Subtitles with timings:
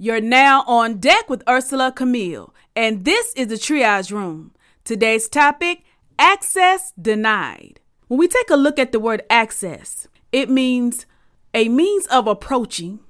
[0.00, 4.52] You're now on deck with Ursela Camille, and this is the Triage Room.
[4.84, 5.82] Today's topic
[6.20, 7.80] access denied.
[8.06, 11.04] When we take a look at the word access, it means
[11.52, 13.00] a means of approaching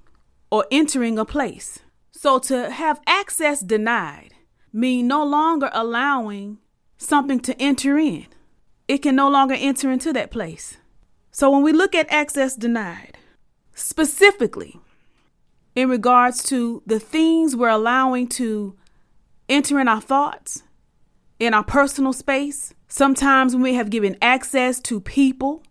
[0.50, 1.80] or entering a place.
[2.10, 4.32] So to have access denied
[4.72, 6.56] means no longer allowing
[6.96, 8.28] something to enter in.
[8.88, 10.78] It can no longer enter into that place.
[11.32, 13.18] So when we look at access denied,
[13.74, 14.80] specifically
[15.78, 18.74] in regards to the things we're allowing to
[19.48, 20.64] enter in our thoughts,
[21.38, 25.62] in our personal space, sometimes we have given access to people,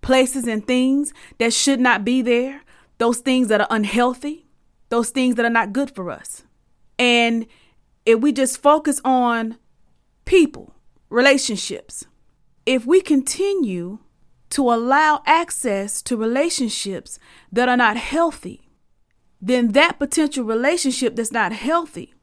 [0.00, 2.62] places, and things that should not be there,
[2.96, 4.46] those things that are unhealthy,
[4.88, 6.42] those things that are not good for us.
[6.98, 7.46] And
[8.06, 9.58] if we just focus on
[10.24, 10.72] people,
[11.10, 12.06] relationships,
[12.64, 13.98] if we continue
[14.48, 17.18] to allow access to relationships
[17.52, 18.69] that are not healthy,
[19.40, 22.14] then that potential relationship that's not healthy,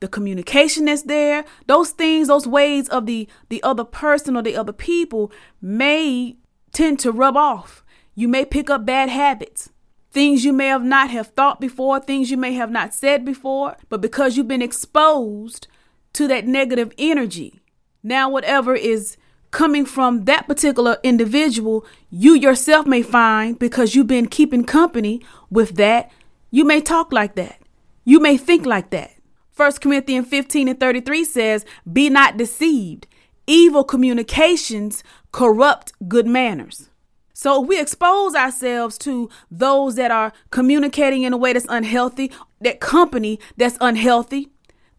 [0.00, 4.56] the communication that's there, those things, those ways of the the other person or the
[4.56, 6.36] other people may
[6.72, 7.84] tend to rub off.
[8.14, 9.70] You may pick up bad habits.
[10.10, 13.76] Things you may have not have thought before, things you may have not said before,
[13.88, 15.68] but because you've been exposed
[16.14, 17.60] to that negative energy,
[18.02, 19.16] now whatever is
[19.50, 25.76] coming from that particular individual, you yourself may find because you've been keeping company with
[25.76, 26.10] that,
[26.50, 27.60] you may talk like that.
[28.04, 29.12] You may think like that.
[29.56, 33.06] 1 Corinthians 15 and 33 says, Be not deceived.
[33.46, 36.90] Evil communications corrupt good manners.
[37.32, 42.32] So if we expose ourselves to those that are communicating in a way that's unhealthy,
[42.60, 44.48] that company that's unhealthy,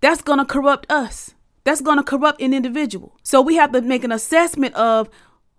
[0.02, 1.36] that's going to corrupt us.
[1.64, 3.18] That's going to corrupt an individual.
[3.24, 5.10] So we have to make an assessment of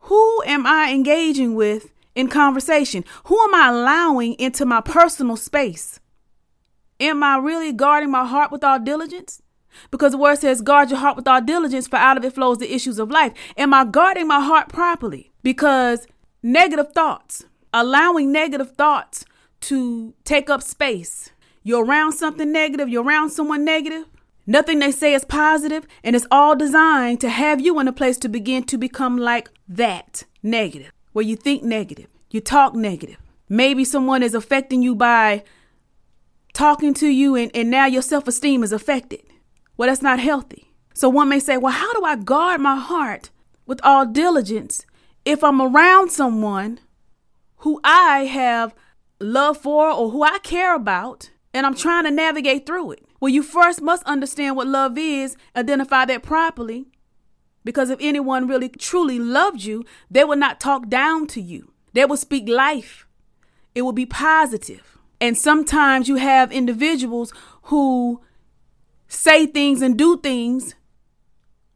[0.04, 3.04] who am I engaging with in conversation?
[3.24, 6.00] Who am I allowing into my personal space?
[6.98, 9.42] Am I really guarding my heart with all diligence?
[9.90, 12.58] Because the word says, guard your heart with all diligence, for out of it flows
[12.58, 13.32] the issues of life.
[13.56, 15.30] Am I guarding my heart properly?
[15.42, 16.06] Because
[16.42, 19.24] negative thoughts, allowing negative thoughts
[19.62, 21.30] to take up space.
[21.62, 24.06] You're around something negative, you're around someone negative,
[24.50, 28.16] Nothing they say is positive, and it's all designed to have you in a place
[28.18, 33.18] to begin to become like that negative, where you think negative, you talk negative.
[33.48, 35.42] Maybe someone is affecting you by
[36.52, 39.22] talking to you, and, and now your self esteem is affected.
[39.76, 40.70] Well, that's not healthy.
[40.94, 43.30] So one may say, Well, how do I guard my heart
[43.66, 44.84] with all diligence
[45.24, 46.80] if I'm around someone
[47.56, 48.74] who I have
[49.20, 53.04] love for or who I care about, and I'm trying to navigate through it?
[53.20, 56.86] Well, you first must understand what love is, identify that properly.
[57.64, 61.72] Because if anyone really truly loved you, they would not talk down to you.
[61.92, 63.06] They would speak life.
[63.74, 64.98] It will be positive.
[65.20, 67.32] And sometimes you have individuals
[67.64, 68.22] who
[69.08, 70.74] say things and do things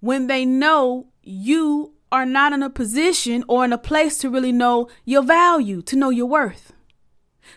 [0.01, 4.53] when they know you are not in a position or in a place to really
[4.53, 6.73] know your value, to know your worth.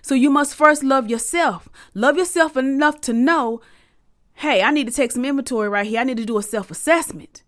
[0.02, 1.70] So you must first love yourself.
[1.94, 3.62] Love yourself enough to know
[4.38, 6.00] hey, I need to take some inventory right here.
[6.00, 7.44] I need to do a self assessment.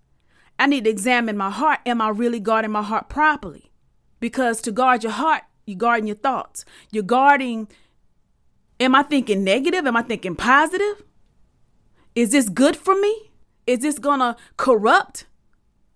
[0.59, 1.79] I need to examine my heart.
[1.85, 3.71] Am I really guarding my heart properly?
[4.19, 6.65] Because to guard your heart, you're guarding your thoughts.
[6.91, 7.69] You're guarding,
[8.79, 9.87] am I thinking negative?
[9.87, 11.03] Am I thinking positive?
[12.13, 13.31] Is this good for me?
[13.65, 15.25] Is this going to corrupt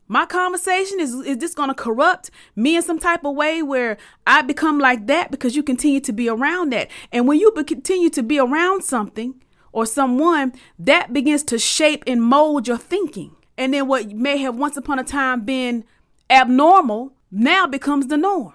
[0.07, 0.99] my conversation?
[0.99, 4.79] Is, is this going to corrupt me in some type of way where I become
[4.79, 6.89] like that because you continue to be around that?
[7.11, 9.43] And when you continue to be around something,
[9.73, 13.35] or someone, that begins to shape and mold your thinking.
[13.57, 15.85] And then what may have once upon a time been
[16.29, 18.53] abnormal now becomes the norm.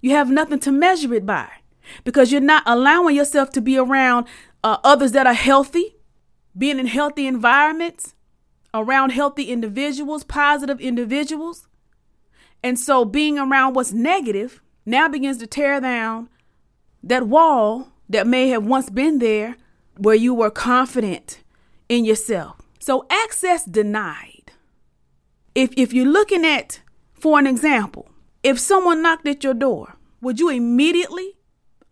[0.00, 1.48] You have nothing to measure it by
[2.04, 4.26] because you're not allowing yourself to be around
[4.62, 5.96] uh, others that are healthy,
[6.56, 8.14] being in healthy environments,
[8.72, 11.66] around healthy individuals, positive individuals.
[12.62, 16.28] And so being around what's negative now begins to tear down
[17.02, 19.56] that wall that may have once been there
[19.96, 21.40] where you were confident
[21.88, 22.59] in yourself.
[22.80, 24.52] So access denied.
[25.54, 26.80] If if you're looking at
[27.14, 28.10] for an example,
[28.42, 31.36] if someone knocked at your door, would you immediately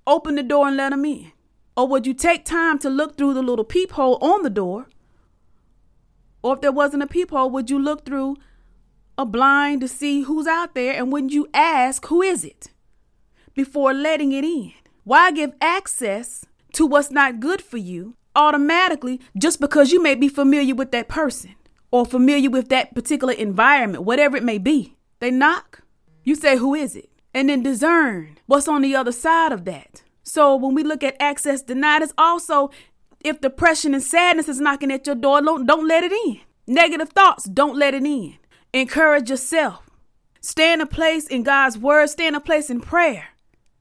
[0.06, 1.32] open the door and let them in?
[1.76, 4.88] Or would you take time to look through the little peephole on the door
[6.42, 8.36] Or if there wasn't a peephole, would you look through
[9.16, 10.94] a blind to see who's out there?
[10.94, 12.70] And wouldn't you ask, who is it?
[13.54, 14.72] Before letting it in.
[15.04, 16.44] Why give access
[16.74, 21.08] to what's not good for you automatically just because you may be familiar with that
[21.08, 21.54] person
[21.90, 24.96] or familiar with that particular environment, whatever it may be?
[25.18, 25.82] They knock,
[26.24, 27.10] you say, who is it?
[27.34, 30.02] And then discern what's on the other side of that.
[30.22, 32.70] So when we look at access denied, it's also
[33.24, 36.40] if depression and sadness is knocking at your door, don't, don't let it in.
[36.66, 38.38] Negative thoughts, don't let it in.
[38.72, 39.88] Encourage yourself.
[40.40, 43.28] Stay in a place in God's word, stay in a place in prayer.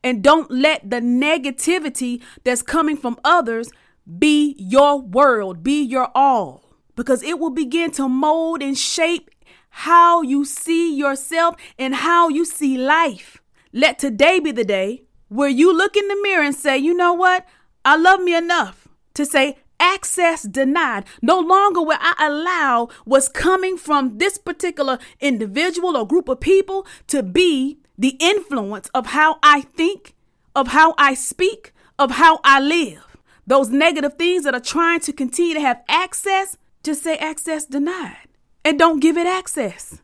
[0.03, 3.69] And don't let the negativity that's coming from others
[4.17, 6.63] be your world, be your all,
[6.95, 9.29] because it will begin to mold and shape
[9.69, 13.41] how you see yourself and how you see life.
[13.73, 17.13] Let today be the day where you look in the mirror and say, you know
[17.13, 17.45] what?
[17.83, 21.05] I love me enough to say, access denied.
[21.21, 26.87] No longer will I allow what's coming from this particular individual or group of people
[27.07, 30.15] to be the influence of how I think,
[30.55, 33.06] of how I speak, of how I live.
[33.47, 38.27] Those negative things that are trying to continue to have access, just say access denied
[38.63, 40.01] and don't give it access.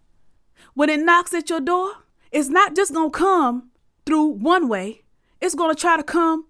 [0.73, 1.91] When it knocks at your door,
[2.31, 3.71] it's not just going to come
[4.05, 5.03] through one way.
[5.41, 6.45] It's going to try to come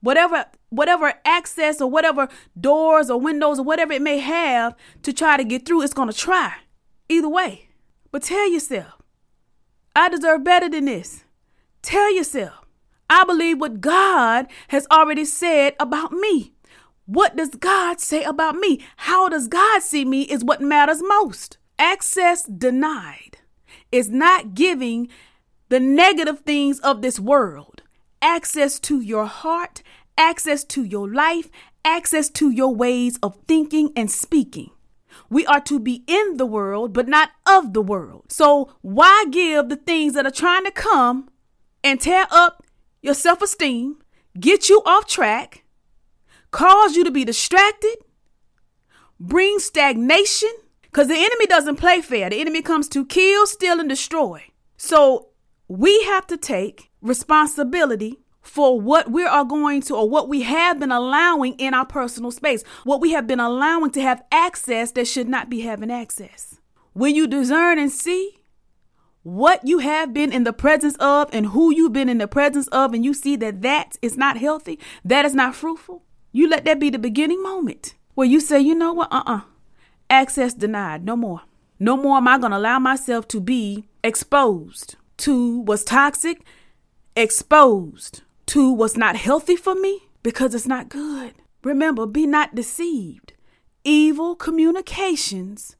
[0.00, 5.36] whatever whatever access or whatever doors or windows or whatever it may have to try
[5.36, 6.54] to get through, it's going to try.
[7.10, 7.68] Either way.
[8.10, 8.94] But tell yourself,
[9.94, 11.24] I deserve better than this.
[11.82, 12.61] Tell yourself,
[13.12, 16.54] I believe what God has already said about me.
[17.04, 18.80] What does God say about me?
[18.96, 21.58] How does God see me is what matters most.
[21.78, 23.36] Access denied
[23.90, 25.08] is not giving
[25.68, 27.82] the negative things of this world
[28.22, 29.82] access to your heart,
[30.16, 31.50] access to your life,
[31.84, 34.70] access to your ways of thinking and speaking.
[35.28, 38.32] We are to be in the world, but not of the world.
[38.32, 41.28] So, why give the things that are trying to come
[41.84, 42.61] and tear up
[43.02, 43.98] your self esteem,
[44.38, 45.64] get you off track,
[46.50, 47.96] cause you to be distracted,
[49.20, 50.52] bring stagnation?
[50.82, 52.30] Because the enemy doesn't play fair.
[52.30, 54.44] The enemy comes to kill, steal, and destroy.
[54.76, 55.28] So,
[55.68, 60.78] we have to take responsibility for what we are going to or what we have
[60.78, 65.06] been allowing in our personal space, what we have been allowing to have access that
[65.06, 66.58] should not be having access.
[66.92, 68.41] When you discern and see
[69.22, 72.66] what you have been in the presence of and who you've been in the presence
[72.68, 76.02] of, and you see that that is not healthy, that is not fruitful,
[76.32, 79.36] you let that be the beginning moment where you say, you know what, uh uh-uh.
[79.36, 79.40] uh,
[80.10, 81.42] access denied, no more.
[81.78, 86.44] No more am I going to allow myself to be exposed to what's toxic,
[87.16, 91.34] exposed to what's not healthy for me because it's not good.
[91.64, 93.32] Remember, be not deceived.
[93.84, 95.76] Evil communications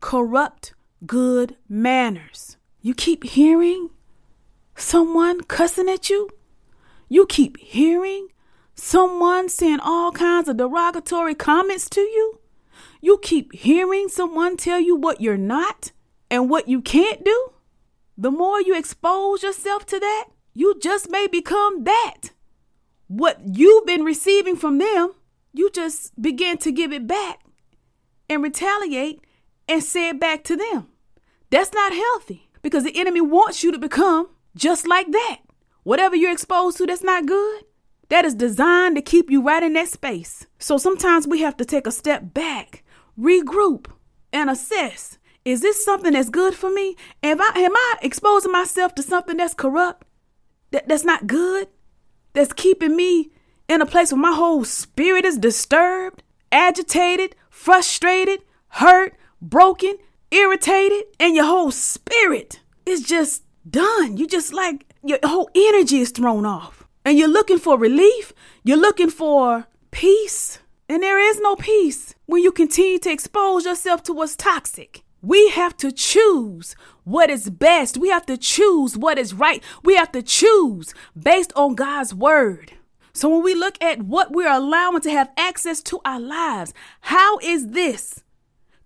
[0.00, 0.74] corrupt
[1.06, 2.56] good manners.
[2.82, 3.90] You keep hearing
[4.74, 6.30] someone cussing at you.
[7.10, 8.28] You keep hearing
[8.74, 12.40] someone saying all kinds of derogatory comments to you.
[13.02, 15.92] You keep hearing someone tell you what you're not
[16.30, 17.52] and what you can't do.
[18.16, 22.30] The more you expose yourself to that, you just may become that.
[23.08, 25.12] What you've been receiving from them,
[25.52, 27.40] you just begin to give it back
[28.30, 29.22] and retaliate
[29.68, 30.88] and say it back to them.
[31.50, 35.38] That's not healthy because the enemy wants you to become just like that.
[35.82, 37.64] Whatever you're exposed to that's not good,
[38.08, 40.46] that is designed to keep you right in that space.
[40.58, 42.82] So sometimes we have to take a step back,
[43.18, 43.86] regroup,
[44.32, 45.18] and assess.
[45.44, 46.96] Is this something that's good for me?
[47.22, 50.06] Am I, am I exposing myself to something that's corrupt?
[50.70, 51.68] that, that's not good,
[52.32, 53.30] that's keeping me
[53.68, 59.96] in a place where my whole spirit is disturbed, agitated, frustrated, hurt, broken,
[60.30, 64.16] irritated, and your whole spirit is just done.
[64.16, 66.86] You just like your whole energy is thrown off.
[67.04, 68.32] And you're looking for relief,
[68.62, 70.58] you're looking for peace.
[70.88, 75.02] And there is no peace when you continue to expose yourself to what's toxic.
[75.22, 77.96] We have to choose what is best.
[77.96, 79.62] We have to choose what is right.
[79.84, 82.72] We have to choose based on God's word.
[83.12, 86.72] So when we look at what we're allowing to have access to our lives,
[87.02, 88.22] how is this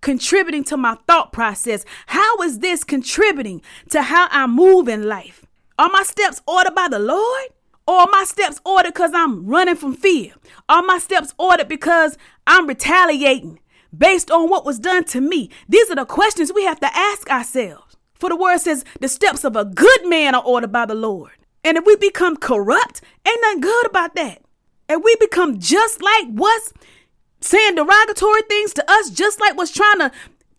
[0.05, 1.85] contributing to my thought process?
[2.07, 5.45] How is this contributing to how I move in life?
[5.79, 7.49] Are my steps ordered by the Lord?
[7.87, 10.33] Or are my steps ordered because I'm running from fear?
[10.69, 13.59] Are my steps ordered because I'm retaliating?
[13.99, 15.51] based on what was done to me?
[15.69, 17.97] These are the questions we have to ask ourselves.
[18.15, 21.33] For the word says, the steps of a good man are ordered by the Lord.
[21.63, 24.43] And if we become corrupt, ain't nothing good about that.
[24.89, 26.73] And we become just like what's
[27.45, 30.11] saying derogatory things to us, just like was trying to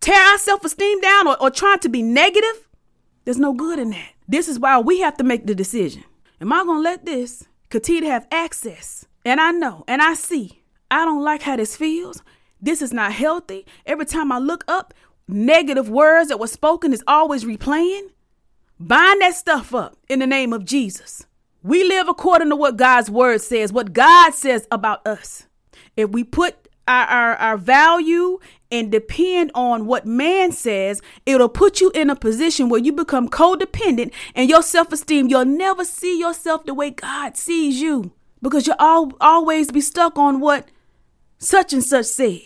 [0.02, 2.68] tear our self esteem down or, or trying to be negative,
[3.26, 4.12] there's no good in that.
[4.28, 6.04] This is why we have to make the decision.
[6.40, 9.06] Am I going to let this continue have access?
[9.24, 10.62] And I know and I see,
[10.92, 12.22] I don't like how this feels.
[12.62, 13.66] This is not healthy.
[13.86, 14.94] Every time I look up,
[15.28, 18.10] negative words that were spoken is always replaying.
[18.80, 21.26] Bind that stuff up in the name of Jesus.
[21.64, 25.48] We live according to what God's word says, what God says about us.
[25.98, 28.40] If we put our, our, our value
[28.72, 33.30] and depend on what man says, it'll put you in a position where you become
[33.30, 38.12] codependent and your self esteem, you'll never see yourself the way God sees you
[38.42, 40.70] because you'll all, always be stuck on what
[41.38, 42.42] such and such said.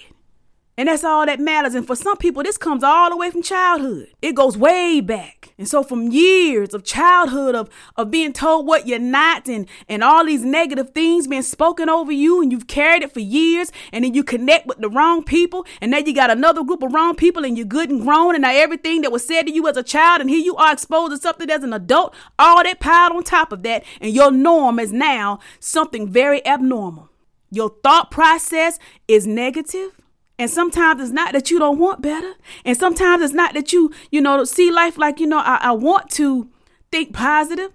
[0.79, 1.75] And that's all that matters.
[1.75, 4.07] And for some people, this comes all the way from childhood.
[4.21, 5.53] It goes way back.
[5.57, 10.01] And so from years of childhood of, of being told what you're not and, and
[10.01, 14.05] all these negative things being spoken over you and you've carried it for years and
[14.05, 17.13] then you connect with the wrong people and now you got another group of wrong
[17.13, 19.75] people and you're good and grown and now everything that was said to you as
[19.75, 23.11] a child and here you are exposed to something as an adult, all that piled
[23.11, 27.09] on top of that and your norm is now something very abnormal.
[27.51, 29.99] Your thought process is negative
[30.39, 32.33] and sometimes it's not that you don't want better.
[32.63, 35.71] And sometimes it's not that you, you know, see life like, you know, I, I
[35.73, 36.49] want to
[36.93, 37.73] think positive,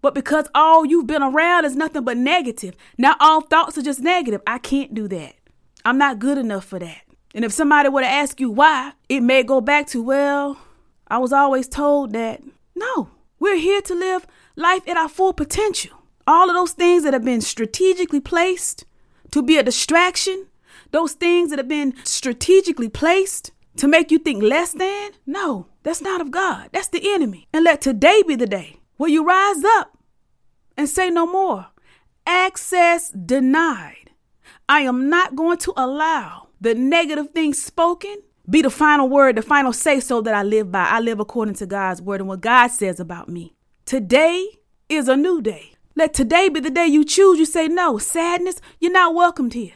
[0.00, 2.74] but because all you've been around is nothing but negative.
[2.96, 4.40] Now all thoughts are just negative.
[4.46, 5.34] I can't do that.
[5.84, 7.02] I'm not good enough for that.
[7.34, 10.58] And if somebody were to ask you why, it may go back to, well,
[11.08, 12.42] I was always told that.
[12.74, 15.98] No, we're here to live life at our full potential.
[16.26, 18.86] All of those things that have been strategically placed
[19.30, 20.47] to be a distraction
[20.90, 25.12] those things that have been strategically placed to make you think less than?
[25.26, 26.70] No, that's not of God.
[26.72, 27.48] That's the enemy.
[27.52, 29.96] And let today be the day where you rise up
[30.76, 31.66] and say no more.
[32.26, 34.10] Access denied.
[34.68, 39.42] I am not going to allow the negative things spoken be the final word, the
[39.42, 40.84] final say so that I live by.
[40.84, 43.54] I live according to God's word and what God says about me.
[43.84, 44.46] Today
[44.88, 45.74] is a new day.
[45.94, 47.38] Let today be the day you choose.
[47.38, 47.98] You say no.
[47.98, 49.74] Sadness, you're not welcomed here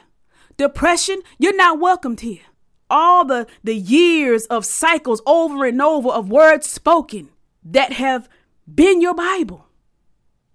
[0.57, 2.43] depression, you're not welcomed here.
[2.91, 7.31] All the, the years of cycles over and over of words spoken
[7.65, 8.29] that have
[8.73, 9.67] been your Bible.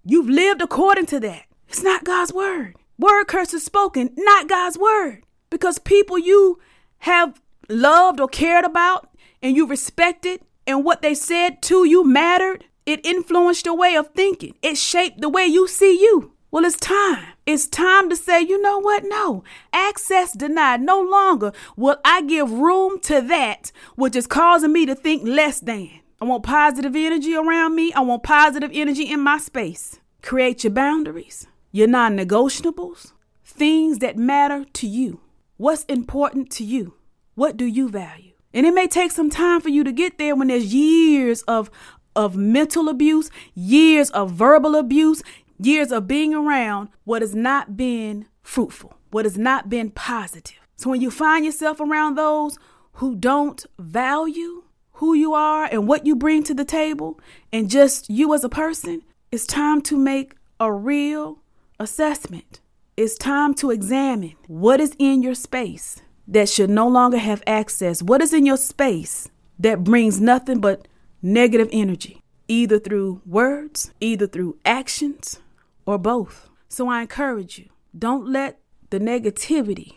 [0.04, 1.44] You've lived according to that.
[1.68, 2.76] It's not God's word.
[2.98, 5.22] Word curses spoken, not God's word.
[5.50, 6.58] Because people you
[6.98, 9.10] have loved or cared about
[9.42, 14.08] and you respected and what they said to you mattered, it influenced your way of
[14.14, 14.54] thinking.
[14.62, 16.32] It shaped the way you see you.
[16.50, 17.24] Well, it's time.
[17.44, 19.04] It's time to say, you know what?
[19.06, 20.80] No, access denied.
[20.80, 25.60] No longer will I give room to that which is causing me to think less
[25.60, 25.90] than.
[26.20, 27.92] I want positive energy around me.
[27.92, 30.00] I want positive energy in my space.
[30.22, 33.12] Create your boundaries, your non negotiables,
[33.44, 35.20] things that matter to you.
[35.58, 36.94] What's important to you?
[37.34, 38.32] What do you value?
[38.54, 41.70] And it may take some time for you to get there when there's years of,
[42.16, 45.22] of mental abuse, years of verbal abuse,
[45.60, 50.58] years of being around what has not been fruitful, what has not been positive.
[50.76, 52.58] So when you find yourself around those
[52.94, 54.62] who don't value
[54.92, 57.20] who you are and what you bring to the table
[57.52, 61.38] and just you as a person, it's time to make a real
[61.78, 62.60] assessment.
[62.96, 68.02] It's time to examine what is in your space that should no longer have access.
[68.02, 70.88] What is in your space that brings nothing but
[71.22, 75.40] negative energy, either through words, either through actions,
[75.88, 76.50] or both.
[76.68, 79.94] So I encourage you don't let the negativity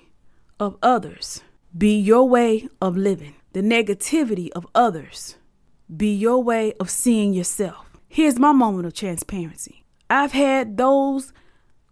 [0.58, 1.42] of others
[1.78, 5.36] be your way of living, the negativity of others
[5.94, 7.86] be your way of seeing yourself.
[8.08, 9.84] Here's my moment of transparency.
[10.10, 11.34] I've had those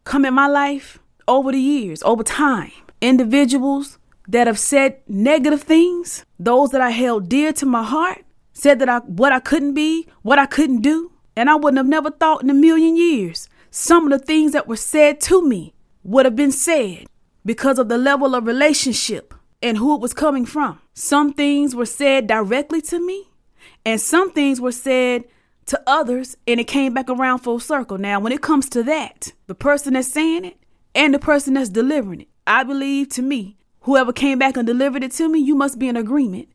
[0.06, 2.72] come in my life over the years, over time.
[3.01, 3.98] Individuals
[4.29, 8.88] that have said negative things, those that I held dear to my heart, said that
[8.88, 12.44] I what I couldn't be, what I couldn't do, and I wouldn't have never thought
[12.44, 15.73] in a million years some of the things that were said to me
[16.03, 17.05] would have been said
[17.45, 20.79] because of the level of relationship and who it was coming from.
[20.93, 23.29] Some things were said directly to me,
[23.85, 25.25] and some things were said
[25.67, 27.97] to others, and it came back around full circle.
[27.97, 30.57] Now, when it comes to that, the person that's saying it
[30.95, 35.03] and the person that's delivering it, I believe to me, whoever came back and delivered
[35.03, 36.49] it to me, you must be in agreement.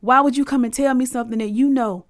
[0.00, 2.06] Why would you come and tell me something that you know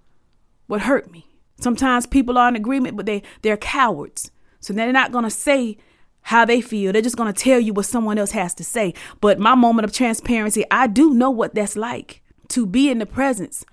[0.69, 1.28] would hurt me?
[1.61, 4.31] Sometimes people are in agreement, but they, they're cowards.
[4.61, 5.77] So they're not going to say
[6.23, 6.93] how they feel.
[6.93, 8.95] They're just going to tell you what someone else has to say.
[9.21, 13.07] But my moment of transparency, I do know what that's like to be in the
[13.07, 13.65] presence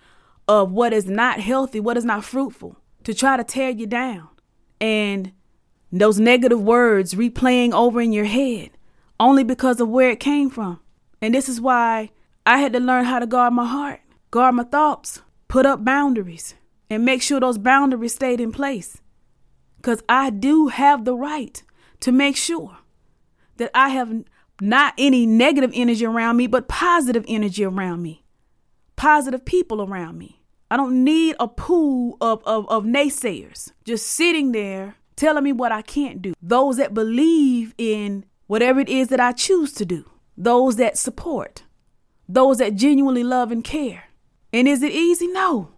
[0.47, 4.29] of what is not healthy, what is not fruitful, to try to tear you down.
[4.79, 5.31] And
[5.91, 8.71] those negative words replaying over in your head
[9.19, 10.79] only because of where it came from.
[11.21, 12.09] And this is why
[12.45, 14.01] I had to learn how to guard my heart,
[14.31, 16.55] guard my thoughts, put up boundaries,
[16.89, 19.01] and make sure those boundaries stayed in place.
[19.77, 21.61] Because I do have the right
[22.01, 22.77] to make sure
[23.57, 24.23] that I have
[24.61, 28.23] not any negative energy around me, but positive energy around me,
[28.95, 30.41] positive people around me.
[30.71, 35.71] I don't need a pool of, of, of naysayers just sitting there telling me what
[35.71, 36.33] I can't do.
[36.41, 41.63] Those that believe in whatever it is that I choose to do, those that support,
[42.27, 44.05] those that genuinely love and care.
[44.51, 45.27] And is it easy?
[45.27, 45.69] No.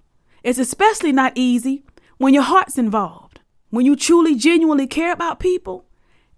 [0.48, 1.84] It's especially not easy
[2.20, 3.42] when your heart's involved.
[3.70, 5.84] When you truly, genuinely care about people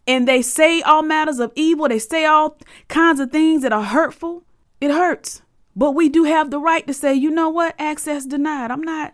[0.07, 3.83] and they say all matters of evil, they say all kinds of things that are
[3.83, 4.41] hurtful,
[4.81, 5.43] it hurts.
[5.75, 8.71] But we do have the right to say, you know what, access denied.
[8.71, 9.13] I'm not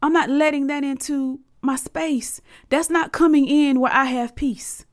[0.00, 2.40] I'm not letting that into my space.
[2.68, 4.86] That's not coming in where I have peace.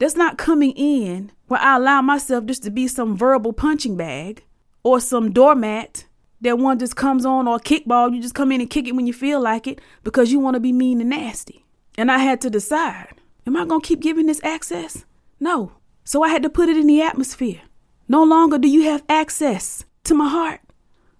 [0.00, 4.42] That's not coming in where I allow myself just to be some verbal punching bag
[4.82, 6.06] or some doormat
[6.40, 8.14] that one just comes on or kickball.
[8.14, 10.54] You just come in and kick it when you feel like it because you want
[10.54, 11.64] to be mean and nasty.
[11.96, 13.14] And I had to decide
[13.46, 15.04] am I going to keep giving this access?
[15.38, 15.72] No.
[16.04, 17.60] So I had to put it in the atmosphere.
[18.08, 20.60] No longer do you have access to my heart.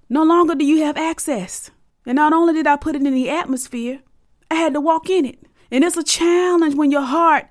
[0.08, 1.70] No longer do you have access.
[2.06, 4.00] And not only did I put it in the atmosphere,
[4.50, 5.38] I had to walk in it.
[5.70, 7.48] And it's a challenge when your heart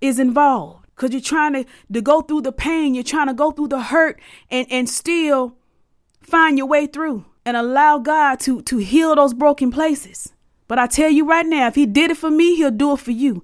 [0.00, 3.50] is involved because you're trying to, to go through the pain, you're trying to go
[3.50, 5.56] through the hurt and, and still
[6.24, 10.32] find your way through and allow God to, to heal those broken places.
[10.66, 13.00] But I tell you right now, if He did it for me, He'll do it
[13.00, 13.42] for you.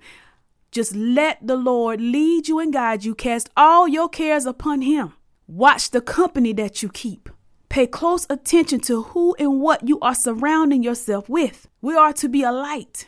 [0.71, 3.15] Just let the Lord lead you and guide you.
[3.15, 5.13] Cast all your cares upon Him.
[5.47, 7.29] Watch the company that you keep.
[7.69, 11.69] Pay close attention to who and what you are surrounding yourself with.
[11.81, 13.07] We are to be a light,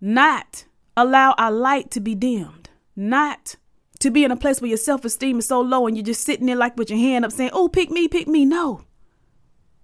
[0.00, 0.64] not
[0.96, 3.56] allow our light to be dimmed, not
[4.00, 6.24] to be in a place where your self esteem is so low and you're just
[6.24, 8.44] sitting there like with your hand up saying, Oh, pick me, pick me.
[8.44, 8.82] No.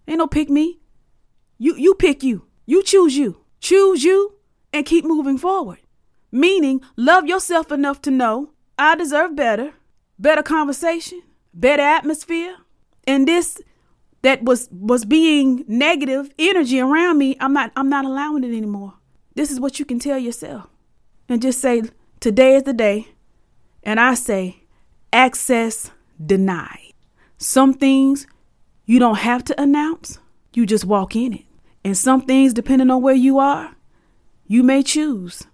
[0.08, 0.80] Ain't no pick me.
[1.58, 2.46] You you pick you.
[2.64, 3.44] You choose you.
[3.60, 4.34] Choose you
[4.72, 5.78] and keep moving forward.
[6.32, 9.74] Meaning love yourself enough to know I deserve better,
[10.18, 12.56] better conversation, better atmosphere.
[13.06, 13.60] And this
[14.22, 18.94] that was was being negative energy around me, I'm not I'm not allowing it anymore.
[19.34, 20.68] This is what you can tell yourself.
[21.28, 21.82] And just say
[22.18, 23.08] today is the day.
[23.82, 24.64] And I say
[25.12, 25.90] access
[26.24, 26.94] denied.
[27.36, 28.26] Some things
[28.88, 30.18] you don't have to announce.
[30.54, 31.44] You just walk in it.
[31.84, 33.76] And some things depending on where you are,
[34.46, 35.46] you may choose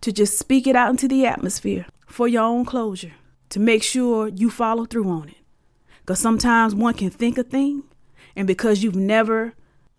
[0.00, 3.12] to just speak it out into the atmosphere for your own closure
[3.50, 5.36] to make sure you follow through on it.
[6.00, 7.82] Because sometimes one can think a thing
[8.34, 9.52] and because you've never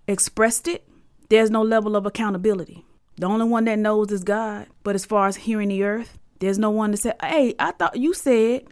[0.07, 0.83] expressed it,
[1.29, 2.87] there's no level of accountability.
[3.17, 4.65] The only one that knows is God.
[4.81, 7.97] But as far as hearing the earth, there's no one to say, hey, I thought
[7.97, 8.63] you said,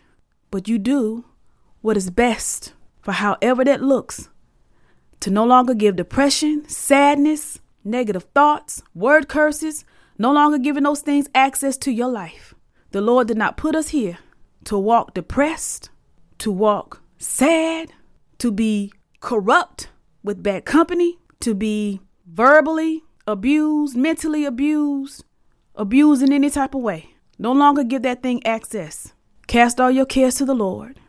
[0.49, 1.23] but you do
[1.81, 2.73] what is best
[3.07, 4.27] for however that looks.
[5.21, 9.85] To no longer give depression, sadness, negative thoughts, word curses,
[10.17, 12.53] no longer giving those things access to your life.
[12.91, 14.17] The Lord did not put us here
[14.65, 15.89] to walk depressed,
[16.39, 17.93] to walk sad,
[18.39, 18.91] to be
[19.21, 19.87] corrupt
[20.21, 25.23] with bad company, to be verbally abused, mentally abused,
[25.75, 27.11] abused in any type of way.
[27.39, 29.13] No longer give that thing access.
[29.47, 30.99] Cast all your cares to the Lord.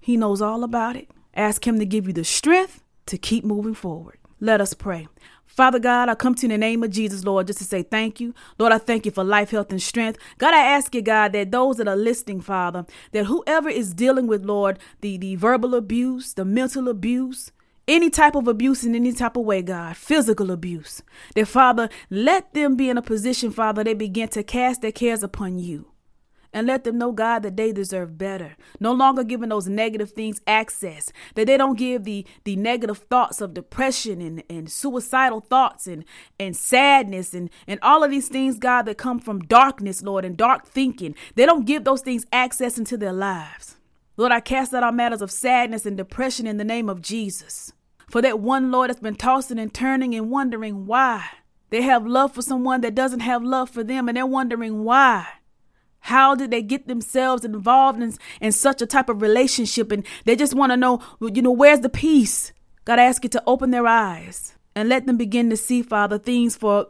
[0.00, 1.10] He knows all about it.
[1.34, 4.18] Ask Him to give you the strength to keep moving forward.
[4.40, 5.06] Let us pray.
[5.44, 7.82] Father God, I come to you in the name of Jesus, Lord, just to say
[7.82, 8.32] thank you.
[8.58, 10.18] Lord, I thank you for life, health, and strength.
[10.38, 14.26] God, I ask you, God, that those that are listening, Father, that whoever is dealing
[14.26, 17.52] with, Lord, the, the verbal abuse, the mental abuse,
[17.88, 21.02] any type of abuse in any type of way, God, physical abuse,
[21.34, 25.24] that Father, let them be in a position, Father, they begin to cast their cares
[25.24, 25.89] upon you
[26.52, 28.56] and let them know, God, that they deserve better.
[28.78, 33.40] No longer giving those negative things access, that they don't give the, the negative thoughts
[33.40, 36.04] of depression and, and suicidal thoughts and,
[36.38, 40.36] and sadness and, and all of these things, God, that come from darkness, Lord, and
[40.36, 41.14] dark thinking.
[41.34, 43.76] They don't give those things access into their lives.
[44.16, 47.72] Lord, I cast out all matters of sadness and depression in the name of Jesus.
[48.10, 51.24] For that one, Lord, that's been tossing and turning and wondering why.
[51.70, 55.26] They have love for someone that doesn't have love for them, and they're wondering why.
[56.00, 59.92] How did they get themselves involved in, in such a type of relationship?
[59.92, 62.52] And they just want to know, you know, where's the peace?
[62.84, 66.18] God, I ask you to open their eyes and let them begin to see, Father,
[66.18, 66.88] things for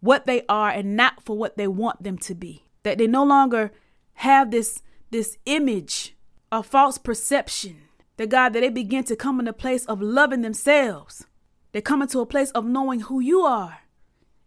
[0.00, 2.64] what they are and not for what they want them to be.
[2.82, 3.72] That they no longer
[4.14, 6.14] have this, this image
[6.52, 7.78] of false perception.
[8.18, 11.26] That God, that they begin to come in a place of loving themselves.
[11.72, 13.78] They come into a place of knowing who you are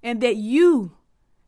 [0.04, 0.94] and that you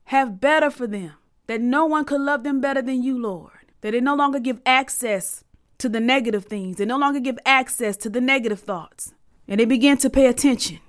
[0.05, 1.13] have better for them
[1.49, 3.53] that no one could love them better than you, Lord.
[3.81, 5.43] that they no longer give access
[5.79, 9.15] to the negative things, they no longer give access to the negative thoughts,
[9.47, 10.79] and they begin to pay attention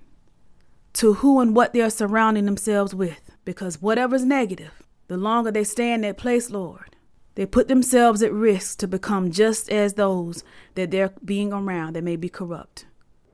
[0.93, 3.31] to who and what they are surrounding themselves with.
[3.47, 6.95] Because whatever's negative, the longer they stay in that place, Lord,
[7.37, 10.45] they put themselves at risk to become just as those
[10.75, 12.85] that they're being around that may be corrupt.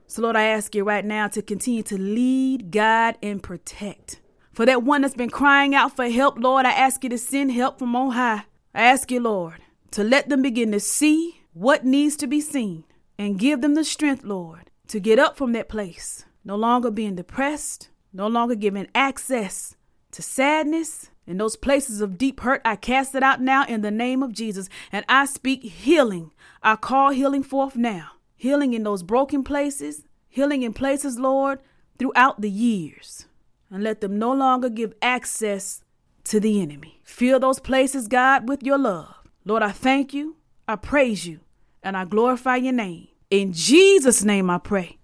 [0.06, 4.20] So, Lord, I ask you right now to continue to lead, guide, and protect.
[4.57, 7.53] For that one that's been crying out for help, Lord, I ask you to send
[7.53, 8.45] help from on high.
[8.75, 12.85] I ask you, Lord, to let them begin to see what needs to be seen
[13.19, 17.16] and give them the strength, Lord, to get up from that place, no longer being
[17.16, 19.77] depressed, no longer giving access
[20.12, 21.11] to sadness.
[21.27, 24.33] In those places of deep hurt, I cast it out now in the name of
[24.33, 24.71] Jesus.
[24.90, 26.33] And I speak healing.
[26.62, 31.59] I call healing forth now healing in those broken places, healing in places, Lord,
[31.99, 33.27] throughout the years,
[33.70, 35.83] and let them no longer give access
[36.24, 37.00] to the enemy.
[37.05, 39.14] Fill those places, God, with your love.
[39.44, 41.40] Lord, I thank you, I praise you,
[41.83, 43.09] and I glorify your name.
[43.31, 44.98] In Jesus' name I pray.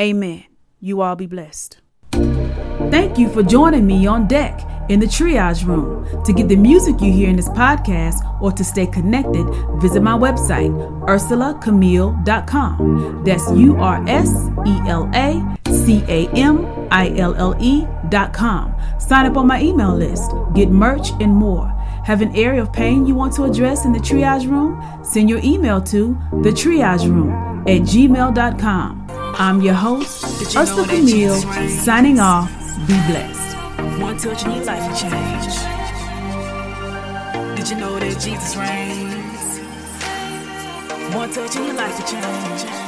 [0.00, 0.44] Amen.
[0.80, 1.80] You all be blessed.
[2.12, 6.06] Thank you for joining me on deck in the triage room.
[6.24, 9.44] To get the music you hear in this podcast or to stay connected,
[9.80, 10.70] visit my website,
[11.06, 13.24] urselacamille.com.
[13.24, 18.74] That's U R S E L A C A M I L L E.com.
[18.98, 21.68] Sign up on my email list, get merch, and more.
[22.04, 24.82] Have an area of pain you want to address in the triage room?
[25.04, 27.30] Send your email to the triage room
[27.68, 29.06] at gmail.com.
[29.10, 30.24] I'm your host,
[30.56, 32.50] Ursela Camille, signing off.
[32.86, 33.56] Be blessed.
[34.00, 35.54] One touch and your life will change.
[37.56, 39.58] Did you know that Jesus reigns?
[41.14, 42.87] One touch and your life will change.